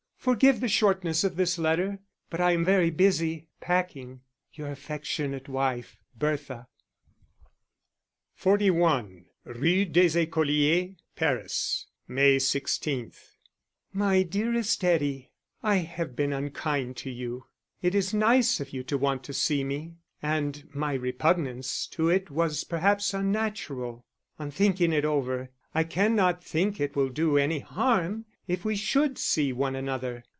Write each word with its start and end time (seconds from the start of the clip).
_Forgive 0.23 0.59
the 0.61 0.67
shortness 0.67 1.23
of 1.23 1.35
this 1.35 1.57
letter, 1.57 1.97
but 2.29 2.39
I 2.39 2.51
am 2.51 2.63
very 2.63 2.91
busy, 2.91 3.47
packing. 3.59 4.21
Your 4.53 4.69
affectionate 4.69 5.49
wife, 5.49 5.97
BERTHA. 6.15 6.67
41 8.35 9.25
Rue 9.45 9.85
des 9.85 10.21
Ecoliers, 10.23 10.95
Paris, 11.15 11.87
May 12.07 12.37
16. 12.37 13.13
_My 13.95 14.29
dearest 14.29 14.83
Eddie, 14.83 15.31
I 15.63 15.77
have 15.77 16.15
been 16.15 16.33
unkind 16.33 16.97
to 16.97 17.09
you. 17.09 17.47
It 17.81 17.95
is 17.95 18.13
nice 18.13 18.59
of 18.59 18.69
you 18.73 18.83
to 18.83 18.99
want 18.99 19.23
to 19.23 19.33
see 19.33 19.63
me, 19.63 19.95
and 20.21 20.69
my 20.71 20.93
repugnance 20.93 21.87
to 21.87 22.09
it 22.11 22.29
was 22.29 22.63
perhaps 22.63 23.15
unnatural. 23.15 24.05
On 24.37 24.51
thinking 24.51 24.93
it 24.93 25.03
over, 25.03 25.49
I 25.73 25.83
cannot 25.83 26.43
think 26.43 26.79
it 26.79 26.95
will 26.95 27.09
do 27.09 27.37
any 27.37 27.57
harm 27.61 28.25
if 28.47 28.65
we 28.65 28.75
should 28.75 29.17
see 29.17 29.53
one 29.53 29.77
another. 29.77 30.21